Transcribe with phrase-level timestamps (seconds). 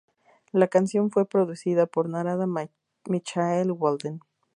[0.51, 4.19] La canción fue producida por Narada Michael Walden.